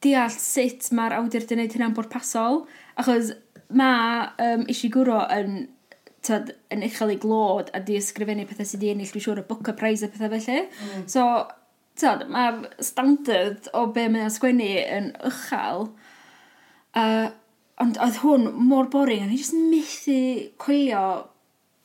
[0.04, 2.62] deall sut mae'r awdur di wneud hynna'n bwrpasol,
[2.98, 3.34] achos
[3.74, 5.66] mae um, Ishiguro yn
[6.28, 9.48] tyd, yn uchel ei glod a di ysgrifennu pethau sydd wedi ennill, dwi'n siŵr, y
[9.48, 10.62] Booker Prize a pethau felly.
[10.68, 11.08] Mm.
[11.10, 11.24] So,
[11.98, 15.88] tyd, mae'r standard o be mae'n sgwennu yn uchel.
[16.98, 17.28] Uh,
[17.82, 20.18] ond oedd hwn mor boring, a ni jyst methu
[20.60, 21.04] coelio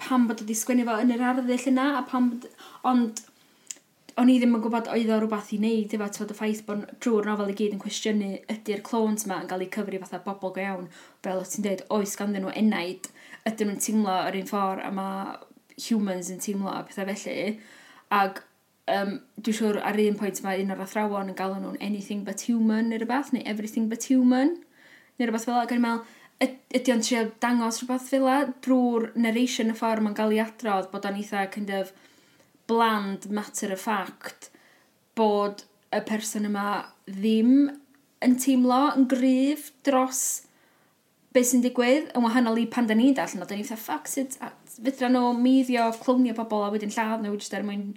[0.02, 2.50] pam bod wedi sgwennu fo yn yr arddull yna, a pam bod...
[2.90, 3.24] Ond,
[4.20, 6.84] o'n i ddim yn gwybod oedd o rhywbeth i wneud efo tod y ffaith bod
[7.02, 10.54] drwy'r nofel i gyd yn cwestiynu ydy'r clones yma yn cael eu cyfri fatha bobl
[10.54, 10.90] go iawn
[11.26, 13.10] fel o ti'n dweud oes ganddyn nhw enaid
[13.50, 15.38] ydyn nhw'n teimlo yr un ffordd a mae
[15.88, 17.56] humans yn teimlo a pethau felly.
[18.14, 18.44] Ac
[18.94, 22.46] um, dwi'n siŵr ar un pwynt mae un o'r athrawon yn galw nhw'n anything but
[22.50, 24.58] human neu rhywbeth, neu everything but human,
[25.18, 26.06] neu rhywbeth fel ac yn meddwl,
[26.44, 30.90] ydy o'n trio dangos rhywbeth fel la drwy'r narration y ffordd mae'n cael ei adrodd
[30.92, 31.94] bod o'n eitha kind of
[32.68, 34.50] bland matter of fact
[35.20, 36.68] bod y person yma
[37.08, 37.54] ddim
[38.26, 40.24] yn teimlo yn gryf dros
[41.34, 43.48] beth sy'n digwydd yn wahanol i pan da ni'n dall yno.
[43.50, 44.38] Da ni'n fatha, ffac, sut
[44.84, 47.92] fydra nhw middio, clownio pobl a wedyn lladd nhw, jyst er mwyn,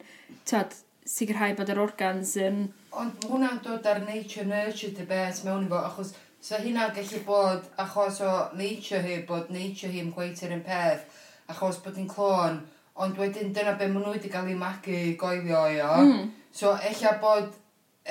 [0.48, 2.66] tyd, sicrhau bod yr organs yn...
[2.96, 6.14] Ond hwnna'n dod ar nature nurture dy beth mewn i fo, achos
[6.46, 10.64] so hynna gallu bod achos o nature hi, bod nature hi yn gweith yr un
[10.66, 11.04] peth,
[11.52, 12.58] achos bod hi'n clon,
[13.02, 15.92] ond wedyn dyna be maen nhw wedi cael ei magu goelio i o.
[16.02, 16.26] Mm.
[16.56, 17.52] So ella bod,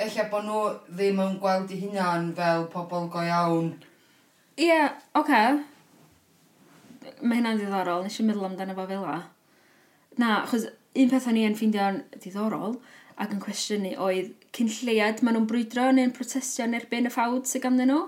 [0.06, 3.74] ella bod nhw ddim yn gweld eu hunan fel pobl go iawn.
[4.56, 5.36] Ie, yeah, oce.
[5.36, 7.18] Okay.
[7.20, 9.16] Mae hynna'n ddiddorol, nes i'n meddwl amdano fo fel la.
[10.16, 10.64] Na, achos
[10.96, 12.78] un peth o'n i yn ffeindio'n diddorol
[13.20, 17.44] ac yn cwestiynu oedd cyn lleiad maen nhw'n brwydro neu'n protestio yn erbyn y ffawd
[17.50, 18.00] sy'n ganddyn nhw.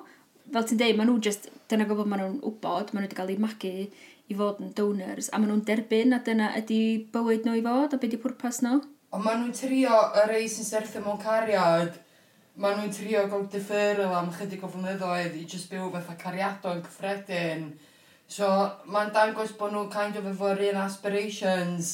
[0.54, 3.34] Fel ti'n dweud, maen nhw just, dyna gofod maen nhw'n wybod, maen nhw wedi cael
[3.36, 3.76] eu magu
[4.32, 6.82] i fod yn donors, a maen nhw'n derbyn a dyna ydy
[7.12, 8.80] bywyd nhw i fod, a beth ydy pwrpas nhw.
[9.12, 12.00] Ond maen nhw'n trio y rei sy'n syrthio mewn cariad
[12.58, 17.68] maen nhw'n trio gael differol am chydig o flynyddoedd i just byw fatha cariadon cyffredin.
[18.28, 18.48] So,
[18.90, 21.92] mae'n dangos bod nhw kind of efo'r un aspirations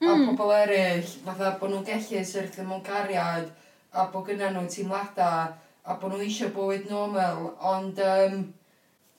[0.00, 0.06] mm.
[0.06, 0.36] a hmm.
[0.38, 3.50] pobl eraill, fatha bod nhw'n gellu syrthio mewn cariad
[3.92, 5.50] a bod gynna nhw'n teimladau
[5.84, 7.98] a bod nhw eisiau bywyd normal, ond...
[8.00, 8.44] Um,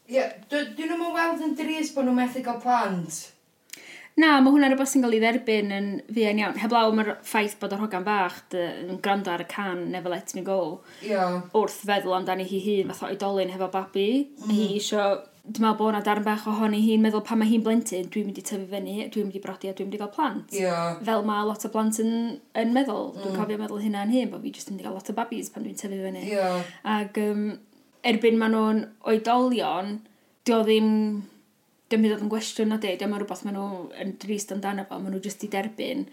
[0.05, 3.15] Ie, yeah, dyn nhw'n weld yn dris bod nhw'n methu cael plant.
[4.15, 6.59] Na, mae hwnna'n rhywbeth sy'n cael ei dderbyn yn fuan iawn.
[6.61, 10.43] Heblaw mae'r ffaith bod yr hogan bach yn gwrando ar y can Never Let Me
[10.45, 10.59] Go.
[11.03, 11.41] Yeah.
[11.51, 14.09] Wrth feddwl amdani hi hun, fath o oedolyn hefo babi.
[14.45, 14.53] Mm.
[14.53, 15.07] Hi isio...
[15.45, 18.39] Dwi'n meddwl bod yna darn bach ohoni hi'n meddwl pan mae hi'n blentyn, dwi'n mynd
[18.41, 20.55] i tyfu fyny, dwi'n mynd i brodi a dwi'n mynd i gael plant.
[20.57, 20.95] Yeah.
[21.05, 22.15] Fel mae lot o plant yn,
[22.57, 23.11] yn meddwl.
[23.19, 23.37] Dwi'n mm.
[23.37, 25.51] cofio meddwl hynna yn hyn, bod fi jyst yn mynd i gael lot o babis
[25.53, 26.23] pan dwi'n tyfu fyny.
[26.31, 26.65] Yeah.
[26.95, 27.45] Ac um,
[28.09, 29.93] erbyn maen nhw'n oedolion,
[30.49, 30.89] dio ddim
[31.95, 33.67] dim hyd yn gwestiwn na di, dim yn rhywbeth maen nhw
[34.03, 36.05] yn drist amdano fo, maen nhw jyst i derbyn,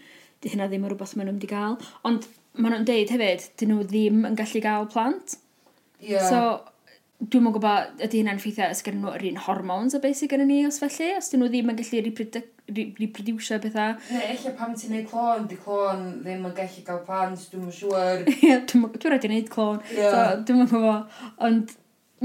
[0.42, 1.78] di hynna ddim yn rhywbeth maen nhw'n wedi gael.
[2.08, 5.36] Ond maen nhw'n deud hefyd, dyn nhw ddim yn gallu gael plant.
[6.02, 6.28] Yeah.
[6.28, 6.40] So,
[7.22, 10.32] dwi'n mwyn gwybod, ydy hynna'n ffeithio os gen nhw yr un hormones o beth sydd
[10.32, 12.02] gen ni os felly, os dyn nhw ddim yn gallu
[12.98, 13.94] reproducio bethau.
[14.10, 17.76] Ne, eich pam ti'n neud clon, di clon ddim yn gallu cael plant, dwi'n mwyn
[17.76, 18.26] siwr.
[18.34, 20.10] Ie, dwi'n rhaid i neud clon, yeah.
[20.10, 21.16] so dwi'n mwyn gwybod.
[21.46, 21.74] Ond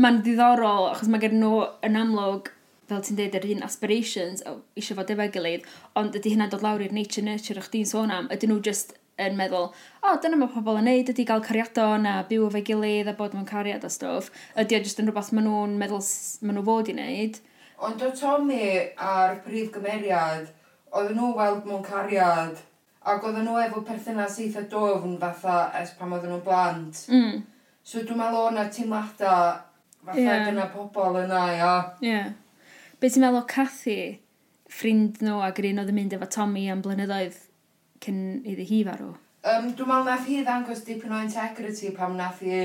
[0.02, 2.52] mae'n diddorol, achos mae gen nhw yn amlwg
[2.88, 5.68] fel ti'n dweud, yr un aspirations o eisiau fod efo'i gilydd,
[6.00, 8.96] ond ydy hynna'n dod lawr i'r nature nurture o'ch di'n sôn am, ydyn nhw just
[9.18, 12.64] yn meddwl, o, oh, dyna mae pobl yn neud, ydy gael cariadon a byw efo'i
[12.66, 14.30] gilydd a bod mewn cariad a stwff,
[14.62, 16.04] ydy o just yn rhywbeth maen nhw'n meddwl
[16.46, 17.42] maen nhw fod i wneud.
[17.88, 18.70] Ond o Tommy
[19.10, 20.48] a'r prif gymeriad,
[20.94, 22.62] oedden nhw weld mewn cariad,
[23.08, 27.06] ac oedden nhw efo perthynas eitha dofn fatha es pam oedden nhw'n blant.
[27.10, 27.46] Mm.
[27.88, 29.64] So dwi'n meddwl o'na teimladau
[30.06, 30.46] fatha yeah.
[30.46, 31.74] gyda pobl yna, ia.
[32.06, 32.36] Yeah.
[32.98, 34.18] Be ti'n meddwl o Cathy,
[34.74, 37.36] ffrind nhw ac yr un oedd yn mynd efo Tommy am blynyddoedd
[38.02, 39.12] cyn iddi hi farw?
[39.46, 42.64] Um, dwi'n meddwl nath hi ddangos dipyn o integrity pam nath hi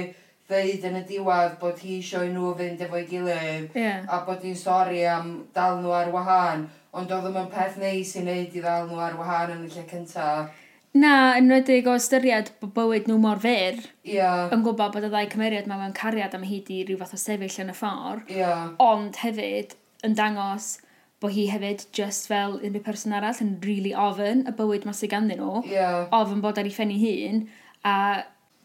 [0.48, 4.08] ddeud yn y diwedd bod hi eisiau nhw fynd efo'i gilydd yeah.
[4.08, 6.64] a bod hi'n sori am dal nhw ar wahân
[6.96, 9.84] ond oedd yma'n peth neis i wneud i ddal nhw ar wahân yn y lle
[9.92, 10.48] cyntaf.
[10.96, 13.84] Na, yn wedig o ystyried bod bywyd nhw mor fyr.
[14.08, 14.48] Yeah.
[14.52, 17.20] Yn gwybod bod y ddau cymeriad mae mewn cariad am hyd i rhyw fath o
[17.20, 18.32] sefyll yn y ffordd.
[18.32, 18.74] Yeah.
[18.80, 20.74] Ond hefyd, yn dangos
[21.22, 25.10] bod hi hefyd just fel unrhyw person arall yn really ofyn y bywyd mas i
[25.10, 25.62] ganddyn nhw.
[25.70, 26.08] Yeah.
[26.18, 27.44] Ofyn bod ar ei ffenni hun
[27.86, 27.96] a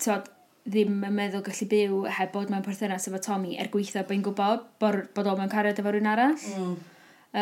[0.02, 0.30] tod,
[0.68, 4.26] ddim yn meddwl gallu byw heb bod mewn perthynas efo Tommy er gweithio bod hi'n
[4.26, 6.36] gwybod bod, bod o mewn cariad efo rhywun arall.
[6.58, 6.74] Mm.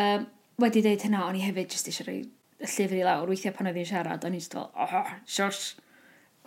[0.00, 0.26] Um,
[0.62, 3.32] wedi dweud hynna, o'n i hefyd just eisiau rhoi y llyfr i lawr.
[3.32, 5.64] Weithiau pan oedd hi'n siarad, o'n i'n jyst fel, oh, siosh.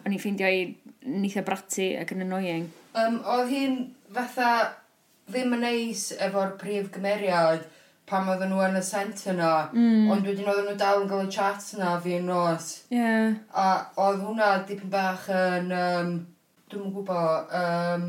[0.05, 0.61] O'n i'n ffeindio i
[1.09, 2.69] nitha e brati ac yn annoying.
[2.97, 3.79] Um, oedd hi'n
[4.15, 4.51] fatha
[5.29, 7.67] ddim yn neis efo'r prif gymeriad
[8.09, 10.09] pam oedden nhw yn y sent yna, mm.
[10.13, 12.69] ond wedyn oedden nhw dal yn cael y chat yna fi yn nos.
[12.93, 13.35] Yeah.
[13.53, 13.65] A
[14.01, 16.15] oedd hwnna dipyn bach yn, um,
[16.71, 18.07] dwi'n yn gwybod, um,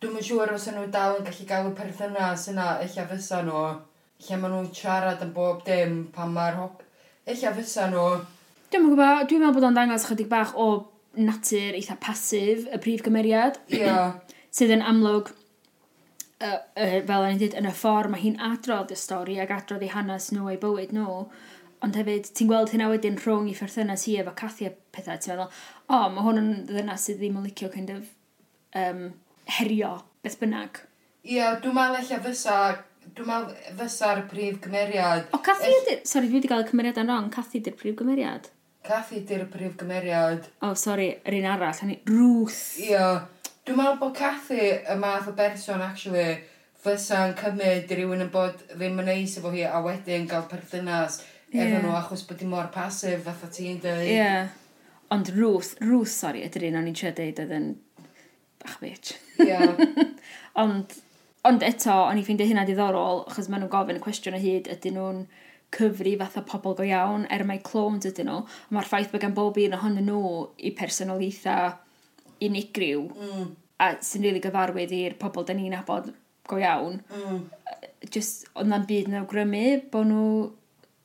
[0.00, 3.66] dwi'n yn siŵr os nhw dal yn gallu gael y perthynas yna, eich fysa nhw,
[4.24, 6.80] lle maen nhw'n siarad yn bob dim pan mae'r hop...
[7.28, 8.06] Eich fysa nhw.
[8.72, 10.70] Dwi'n yn gwybod, dwi'n meddwl bod o'n dangos chydig bach o
[11.20, 13.60] natur eitha pasif y prif gymeriad.
[13.68, 13.84] Ie.
[13.84, 14.16] Yeah.
[14.56, 15.30] sydd yn amlwg
[16.42, 19.84] uh, uh, fel yn dweud, yn y ffordd mae hi'n adrodd y stori ac adrodd
[19.86, 21.16] ei hanes nhw a'i bywyd nhw.
[21.82, 25.34] Ond hefyd, ti'n gweld hynna wedyn rhwng i pherthynas hi efo Cathy a pethau, ti'n
[25.34, 25.50] meddwl,
[25.88, 28.06] o, oh, mae hwn yn ddynas sydd ddim yn licio kind of,
[28.78, 29.04] um,
[29.58, 30.82] herio beth bynnag.
[31.24, 32.56] Ie, yeah, dwi'n meddwl eich fysa,
[33.16, 35.26] dwi'n meddwl fysa'r prif gymeriad...
[35.34, 35.78] O, Cathy ell...
[35.82, 36.02] ydy'r...
[36.06, 38.50] Sori, dwi wedi cael y cymeriad yn rong, Cathy ydy'r prif gymeriad.
[38.86, 40.46] Cathy ydy'r prif gymeriad.
[40.60, 41.78] O, oh, sori, yr un arall.
[41.82, 42.62] Hynny, Ruth.
[42.78, 42.92] Ie.
[42.94, 43.26] Yeah.
[43.62, 46.40] Dwi'n meddwl bod Cathy y math o berson, actually,
[46.82, 51.20] fysa'n cymryd rhywun yn bod ddim yn neis efo hi a wedyn gael perthynas
[51.52, 51.68] yeah.
[51.68, 54.02] efo nhw achos bod hi mor pasif fatha ti'n dweud.
[54.08, 54.16] Ie.
[54.16, 54.50] Yeah.
[55.14, 57.68] Ond Ruth, Ruth, sori, ydy'r un o'n i'n trio dweud oedd yn
[58.64, 59.12] bach bitch.
[59.38, 59.46] Ie.
[59.52, 59.86] Yeah.
[60.64, 60.98] ond,
[61.46, 64.72] ond eto, o'n i'n ffeindio hynna diddorol, achos maen nhw'n gofyn y cwestiwn o hyd,
[64.74, 65.22] ydyn nhw'n
[65.78, 68.42] cyfri fatha pobl go iawn, er mae clones ydyn nhw,
[68.74, 71.76] mae'r ffaith bod gan bob un ohonyn nhw i personoliaethau
[72.46, 73.46] unigryw mm.
[73.82, 76.12] a sy'n rili really gyfarwydd i'r pobl da ni'n abod
[76.48, 77.00] go iawn.
[77.12, 77.42] Mm.
[78.10, 80.28] Just, ond na'n byd yn awgrymu bod nhw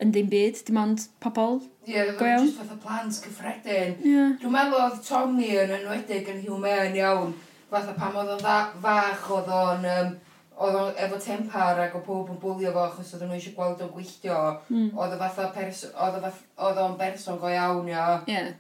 [0.04, 2.45] yn ddim byd, dim ond pobl yeah, go iawn.
[2.45, 3.97] Ie, just fatha plant cyffredin.
[4.06, 4.38] Yeah.
[4.41, 7.36] Dwi'n meddwl oedd Tommy yn enwedig yn human iawn.
[7.71, 8.47] Fatha pam oedd o'n
[8.86, 9.91] fach oedd o'n...
[9.97, 10.15] Um,
[10.58, 13.82] oedd o'n efo tempar ac o pob yn bwlio fo achos oedd nhw eisiau gweld
[13.86, 14.38] o'n gweithio.
[14.71, 14.88] Mm.
[14.97, 15.84] Oedd o fatha pers...
[15.93, 18.06] Oedd o'n berson go iawn, ia.
[18.30, 18.56] Yeah.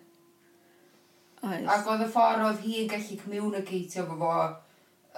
[1.45, 1.67] Oes.
[1.69, 4.31] Ac oedd y ffordd oedd hi'n gallu communicatio fo fo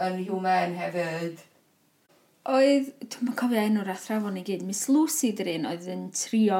[0.07, 1.45] yn human hefyd.
[2.49, 6.59] Oedd, dwi'n ma'n cofio enw'r athrawon i gyd, Miss Lucy dy'r un oedd yn trio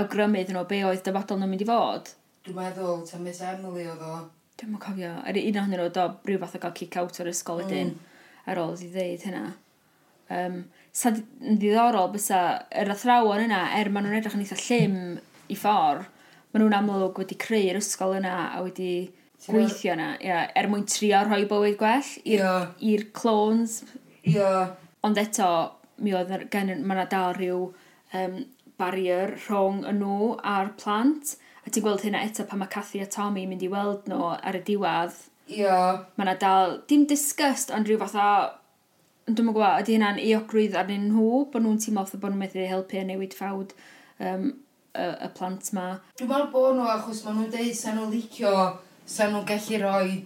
[0.00, 2.10] awgrymu iddyn nhw be oedd dyfodol nhw'n mynd i fod.
[2.46, 4.16] Dwi'n meddwl, ta Miss Emily oedd o.
[4.60, 7.20] Dwi'n ma'n cofio, ar un ohonyn nhw oedd o rhyw fath o gael kick out
[7.22, 7.66] o'r ysgol mm.
[7.66, 8.16] wedyn mm.
[8.52, 9.44] ar ôl i ddeud hynna.
[10.34, 10.58] Um,
[10.94, 12.40] sa'n ddiddorol bysa
[12.82, 14.98] yr athrawon yna, er maen nhw'n edrych yn eitha llym
[15.50, 16.10] i ffordd,
[16.54, 19.10] maen nhw'n amlwg wedi creu'r ysgol yna a wedi
[19.44, 22.44] gweithio yna, yeah, er mwyn trio rhoi bywyd gwell i'r
[22.78, 23.08] yeah.
[23.12, 23.82] clones.
[24.22, 24.76] Yeah.
[25.04, 25.48] Ond eto,
[25.98, 27.66] mi oedd gen mae yna dal rhyw
[28.14, 28.38] um,
[28.80, 31.36] barrier rhwng y nhw a'r plant.
[31.64, 34.56] A ti'n gweld hynna eto pan mae Cathy a Tommy mynd i weld nhw ar
[34.56, 35.18] y diwedd.
[35.50, 36.04] Yeah.
[36.14, 38.30] Mae yna dal, dim disgust, ond rhyw fath o...
[39.26, 43.04] dwi'n gwybod, ydy hynna'n eogrwydd arnyn nhw, bod nhw'n teimlo bod nhw'n methu helpu a
[43.08, 43.70] newid ffawd
[44.20, 44.50] um,
[44.94, 45.86] y, y plant ma.
[46.18, 48.54] Dwi'n meddwl bod nhw achos maen nhw'n deud sa'n nhw'n licio,
[49.16, 50.18] sa'n nhw'n gallu rhoi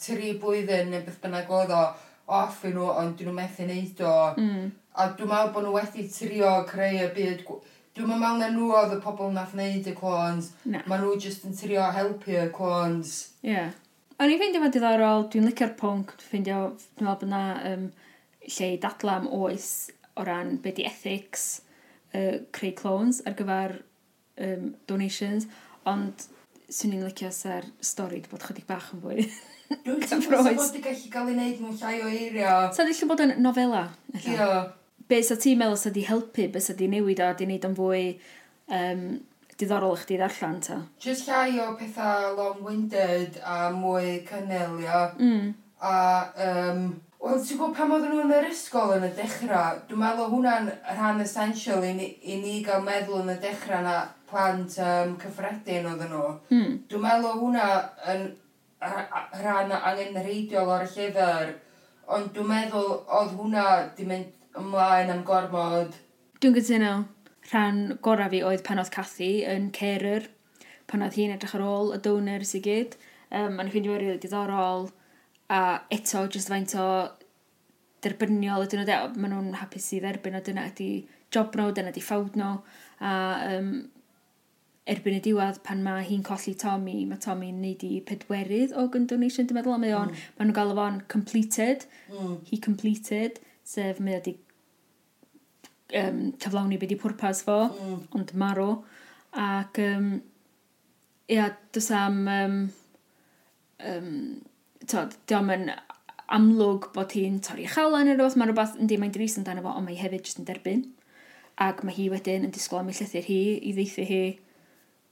[0.00, 1.82] tri blwyddyn neu beth bynnag oedd o
[2.40, 4.14] off i nhw, ond dyn nhw'n methu neud o.
[4.38, 4.70] Mm.
[4.96, 7.44] A dwi'n meddwl bod nhw wedi trio creu y byd...
[7.98, 10.52] Dwi'n meddwl na nhw oedd y pobl nath wneud y clones.
[10.64, 10.84] Na.
[10.88, 13.16] Mae nhw jyst yn trio helpu y clones.
[13.42, 13.56] Ie.
[13.56, 13.72] Yeah.
[14.20, 16.60] O'n i ffeindio fod diddorol, dwi'n licio'r pwnc, dwi'n ffeindio,
[16.98, 17.86] dwi'n meddwl bod na um,
[18.46, 19.68] lle i dadla am oes
[20.14, 21.46] o ran be di ethics
[22.14, 23.78] uh, creu clones ar gyfer
[24.42, 25.48] um, donations,
[25.88, 26.26] ond
[26.70, 29.24] swn i'n licio sa'r stori bod chydig bach yn fwy.
[29.84, 32.54] Dwi'n teimlo ti'n bod i gallu cael ei wneud mewn llai o eirio.
[32.74, 33.86] Sa ddillu bod yn nofela?
[34.18, 34.46] Ie.
[35.10, 37.76] Be sa ti'n meddwl sa di helpu, be sa di newid a di wneud yn
[37.78, 38.04] fwy
[38.76, 39.04] um,
[39.60, 40.80] diddorol i chdi ddarllen ta?
[41.02, 45.04] Just llai o pethau long-winded a mwy cynnel, ia.
[45.18, 45.52] Mm.
[45.80, 45.94] A,
[46.46, 46.84] um,
[47.22, 49.82] wel, ti'n gwybod pam oedden nhw yn yr ysgol yn y dechrau?
[49.90, 54.00] Dwi'n meddwl hwnna'n rhan essential i ni, i ni gael meddwl yn y dechrau na
[54.30, 56.26] plant um, cyffredin oedden nhw.
[56.54, 56.76] Mm.
[56.90, 57.66] Dwi'n meddwl hwnna
[58.14, 58.28] yn
[58.80, 61.54] rhan angen reidiol o'r llyfr,
[62.10, 63.66] ond dwi'n meddwl oedd hwnna
[63.96, 65.96] di mynd ymlaen am gormod.
[66.40, 66.94] Dwi'n gytuno.
[67.50, 70.28] Rhan gorau fi oedd pan oedd Cathy yn Cerer,
[70.90, 72.96] pan oedd hi'n edrych ar ôl y donor sy'n gyd.
[73.30, 74.88] Um, Mae'n ffeindio rili diddorol,
[75.50, 75.60] a
[75.92, 76.86] eto jyst faint o
[78.04, 80.90] derbyniol ydyn nhw, de, maen nhw'n hapus i dderbyn o dyna ydy
[81.32, 82.52] job nhw, dyna ydy ffawd nhw,
[83.00, 83.14] a
[83.56, 83.72] um,
[84.90, 89.06] erbyn y diwedd pan mae hi'n colli Tommy, mae Tommy'n neud i pedwerydd o gun
[89.10, 90.28] donation, dwi'n meddwl, mae o'n, mm.
[90.38, 92.36] maen nhw'n gael o'n completed, mm.
[92.50, 94.36] he completed, sef mae wedi
[96.00, 98.00] um, cyflawni beth i pwrpas fo, mm.
[98.18, 98.70] ond marw,
[99.38, 100.12] ac um,
[101.30, 102.60] ia, dys am, um,
[103.92, 104.14] um,
[104.90, 105.70] tod, diolch yn
[106.30, 109.64] amlwg bod hi'n torri chael yn yr rhywbeth, mae rhywbeth, yn dim mae'n dris amdano
[109.64, 110.86] fo, ond mae hefyd jyst yn derbyn
[111.60, 114.22] ac mae hi wedyn yn disgwyl am ei llythyr hi i ddeithi hi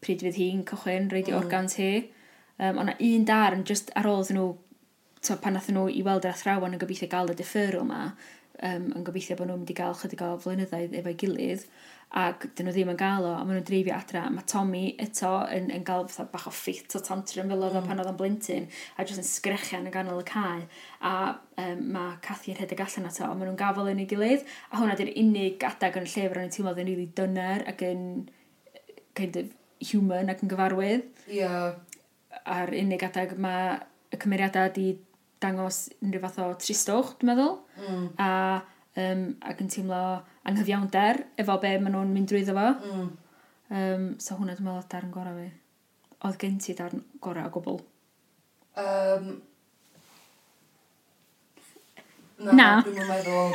[0.04, 1.42] pryd fydd hi'n cychwyn, reid i mm.
[1.42, 1.92] organs hi.
[2.58, 4.48] Um, ond un darn, just ar ôl nhw,
[5.22, 8.00] to, pan nath nhw i weld yr athrawon yn gobeithio gael y deferol yma,
[8.66, 11.66] um, yn gobeithio bod nhw'n mynd i gael chydig o flynyddoedd efo'i gilydd,
[12.18, 14.24] ac dyn nhw ddim yn gael o, a maen nhw'n dreifio adra.
[14.32, 17.90] Mae Tommy eto yn, yn gael fatha bach o ffit o tantrum fel oedd mm.
[17.90, 20.64] pan oedd o'n blintyn, a jyst yn sgrechian yn ganol y cae.
[21.04, 21.14] A
[21.62, 24.80] um, mae Cathy yn rhedeg allan ato, a maen nhw'n gafel yn ei gilydd, a
[24.80, 27.66] hwnna di'r unig adag yn y llyfr o'n i'n teimlo oedd yn rili really dyner
[27.68, 28.04] ac yn
[29.18, 29.54] kind of
[29.90, 31.04] human ac yn gyfarwydd.
[31.28, 31.42] Ie.
[31.42, 31.76] Yeah.
[32.48, 33.76] A'r unig adeg mae
[34.12, 34.88] y cymeriadau wedi
[35.42, 37.54] dangos unrhyw fath o tristwch, dwi'n meddwl.
[37.84, 38.06] Mm.
[38.22, 38.30] A,
[39.02, 40.02] um, ac yn teimlo
[40.48, 42.68] anghyfiawnder efo be maen nhw'n mynd drwyddo fo.
[42.92, 43.08] Mm.
[43.68, 45.48] Um, so hwnna dwi'n meddwl darn gorau fi.
[46.26, 47.78] Oedd gen ti darn gorau o gwbl?
[48.78, 49.24] Um,
[52.38, 52.50] na.
[52.52, 52.70] na.
[52.86, 53.48] Dwi'n meddwl...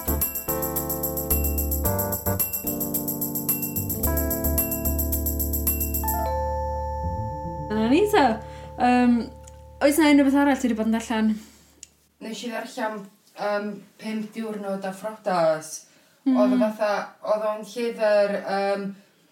[7.90, 8.40] amdano ni, ta?
[8.78, 9.30] Um,
[9.82, 11.30] oes yna unrhyw beth arall ti wedi bod yn darllen?
[12.22, 12.98] Nes i ddarllen
[13.48, 15.86] um, pum diwrnod a ffrodas.
[16.24, 16.36] Mm.
[16.36, 16.92] Oedd o fatha,
[17.32, 18.84] oedd o'n llyfr um,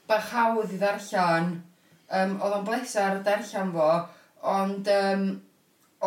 [0.09, 1.51] bach hawdd i ddarllen.
[2.09, 3.90] Um, oedd o'n blesar darllen fo,
[4.57, 5.27] ond um,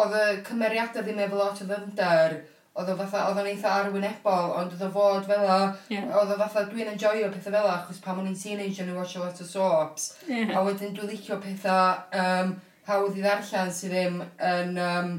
[0.02, 2.40] oedd y cymeriadau ddim efo lot o ddyfnder
[2.80, 5.58] oedd o fatha, oedd o'n eitha arwynebol, ond oedd o fod fel o,
[5.92, 6.06] yeah.
[6.16, 9.18] oedd o fatha, dwi'n enjoyo pethau fel o, achos pam o'n i'n teenager yn watch
[9.18, 10.54] a lot o soaps, yeah.
[10.56, 12.54] a wedyn dwi'n licio pethau um,
[12.88, 15.12] hawdd i ddarllen sydd ddim yn um,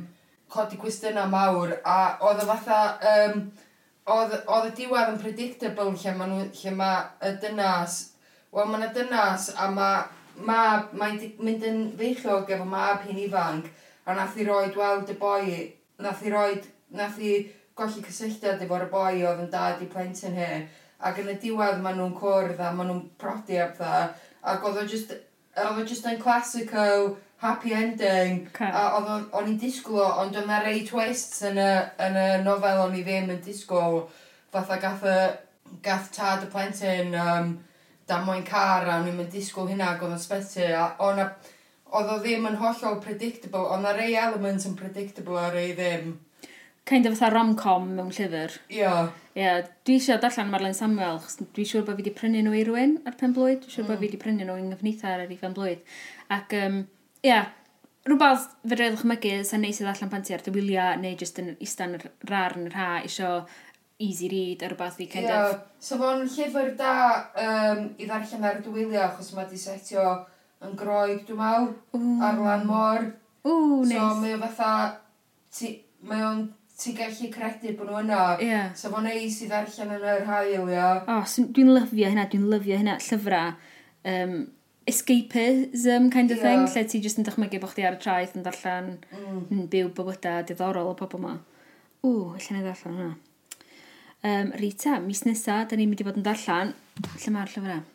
[0.52, 2.80] codi cwestiynau mawr, a oedd o fatha,
[3.12, 3.44] um,
[4.16, 8.00] oedd, oedd y diwedd yn predictable lle mae nhw, lle ma y dynas,
[8.52, 10.02] wel mae yna dynas a mae
[10.40, 10.60] ma,
[10.96, 13.68] mae'n mynd yn feichiog efo mab hyn ifanc,
[14.08, 15.58] a nath i roed weld y boi,
[16.02, 17.34] nath i roed nath i
[17.78, 20.50] golli cysylltiad efo'r boi oedd yn dad i plentyn he.
[21.02, 24.10] Ac yn y diwedd maen nhw'n cwrdd a maen nhw'n prodi a pethau.
[24.52, 25.14] Ac oedd o just,
[25.56, 28.44] oedd o just yn classical happy ending.
[28.52, 28.70] Okay.
[28.70, 31.70] A oedd o'n i'n disgwyl o, ond oedd na rei twists yn y,
[32.06, 34.04] yn y nofel o'n i ddim yn disgwyl.
[34.52, 35.18] Fatha gath y
[35.82, 37.54] gath tad y plentyn um,
[38.06, 42.18] dan moyn car a o'n i'n disgwyl hynna ac oedd o'n sbeti a oedd o
[42.20, 46.14] ddim yn hollol predictable, ond na rei element yn predictable a rei ddim
[46.84, 48.56] kind of fatha rom-com mewn llyfr.
[48.74, 48.92] Ia.
[49.38, 49.54] Ia,
[49.86, 52.96] dwi eisiau darllen Marlene Samuel, chos dwi siŵr bod fi wedi prynu nhw i rywun
[53.08, 53.62] ar pen blwyd.
[53.62, 53.90] Dwi siŵr mm.
[53.92, 55.84] bod fi wedi prynu nhw i nghyfnitha ar ei pen blwyd.
[56.34, 56.80] Ac, um,
[57.26, 57.42] ia,
[58.08, 61.14] rhywbeth fe rydw i'n chmygu sy'n neis i ddarllen pan ti ar dy wyliau, neu
[61.18, 61.94] jyst yn istan
[62.28, 63.30] rar yn yr ha, isio
[64.02, 65.52] easy read ar rhywbeth i kind yeah.
[65.52, 65.60] of...
[65.78, 66.94] So fo'n llyfr da
[67.44, 70.08] um, i ddarllen ar dy wyliau, achos mae di setio
[70.62, 71.70] yn groeg, dwi'n meddwl,
[72.26, 73.06] ar lan môr.
[73.46, 73.54] Ww,
[73.86, 74.18] so, nice.
[74.24, 74.98] Mae o fatha...
[75.52, 75.70] Ti,
[76.08, 76.44] mae o'n
[76.82, 78.22] ti'n gallu credu bod nhw yna.
[78.42, 78.72] Yeah.
[78.78, 80.88] So fo'n neis i ddarllen yn yr hael, ia.
[81.06, 83.54] O, so dwi'n lyfio hynna, dwi'n lyfio hynna llyfrau.
[84.12, 84.36] Um,
[84.90, 86.46] escapism kind of yeah.
[86.48, 89.42] thing, lle ti jyst yn dychmygu bod chdi ar y traeth yn darllen mm.
[89.54, 91.36] yn byw bywydau diddorol o pobl yma.
[92.02, 93.12] Ww, allan ni ddarllen hwnna.
[94.22, 96.74] Um, Rita, mis nesa, da ni'n mynd i fod yn darllen.
[97.14, 97.86] Lle mae'r llyfrau?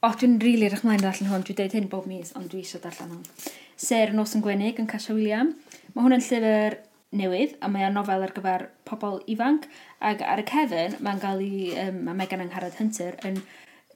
[0.00, 1.42] O, dwi'n rili really rach mlaen darllen hwn.
[1.44, 3.50] Dwi'n deud hyn bob mis, ond dwi eisiau darllen hwn.
[3.80, 5.54] Ser nos yn Gwenig yn Casio William.
[5.94, 6.78] Mae hwn yn llyfr
[7.16, 9.66] newydd, a mae o'n nofel ar gyfer pobl ifanc,
[10.06, 13.40] ac ar y cefn, mae'n cael ei, um, mae Megan Angharad Hunter yn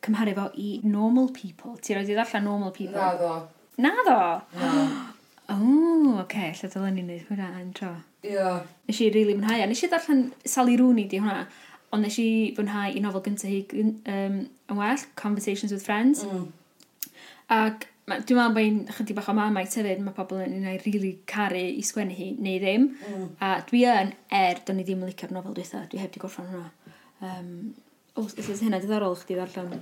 [0.04, 1.76] cymharu fo i normal people.
[1.80, 2.98] Ti'n rhaid i ddarllen normal people?
[2.98, 3.34] Na ddo.
[3.84, 4.22] Na ddo?
[4.60, 4.78] Na.
[5.44, 7.90] O, oh, oce, okay, lle dylen ni'n neud hwnna yn tro.
[8.24, 8.44] Ie.
[8.88, 11.42] Nes i rili really mwynhau, a nes i ddarllen Sally Rooney di hwnna,
[11.92, 16.24] ond nes i fwynhau i nofel gyntaf hi um, yn well, Conversations with Friends.
[16.24, 16.46] Mm.
[17.52, 20.90] Ac Dwi'n meddwl bod hi'n chydig bach o mamau tyfyd, mae pobl yn ei rili
[20.98, 22.90] really caru i sgwennu hi, neu ddim.
[23.08, 23.30] Mm.
[23.40, 26.50] A dwi yn, er, do'n i ddim yn licio'r nofel dwi dwi heb di gorffan
[26.50, 26.68] hwnna.
[27.24, 27.54] Um,
[28.20, 29.80] Os ys hynna diddorol chdi ddarllen.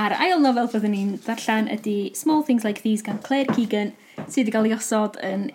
[0.00, 4.46] A'r ail nofel byddwn ni'n ddarllen ydy Small Things Like These gan Claire Keegan sydd
[4.46, 5.50] wedi cael ei osod yn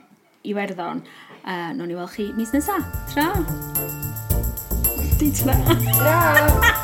[0.46, 1.02] Iwerddon.
[1.48, 2.84] Uh, Nog ni weld chi mis nesaf.
[3.14, 3.32] Tra!
[5.18, 5.58] Dwi'n tra!
[5.96, 6.74] Tra!